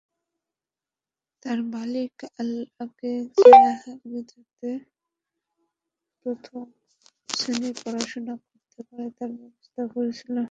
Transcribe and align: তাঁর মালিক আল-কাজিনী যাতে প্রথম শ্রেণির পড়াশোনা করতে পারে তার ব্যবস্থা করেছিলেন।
তাঁর 1.43 1.59
মালিক 1.73 2.13
আল-কাজিনী 2.39 3.11
যাতে 4.29 4.69
প্রথম 6.21 6.63
শ্রেণির 7.29 7.75
পড়াশোনা 7.81 8.33
করতে 8.45 8.79
পারে 8.87 9.07
তার 9.17 9.31
ব্যবস্থা 9.37 9.81
করেছিলেন। 9.93 10.39